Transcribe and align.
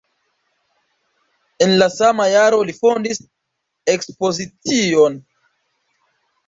En 1.65 1.75
la 1.83 1.89
sama 1.97 2.27
jaro 2.37 2.63
li 2.71 2.77
fondis 2.79 3.23
ekspozicion. 3.95 5.25